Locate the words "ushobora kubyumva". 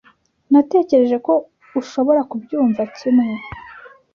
1.79-2.81